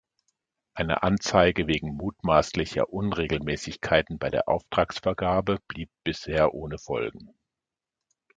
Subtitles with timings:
[0.73, 7.35] Eine Anzeige wegen mutmaßlicher Unregelmäßigkeiten bei der Auftragsvergabe blieb bisher ohne Folgen.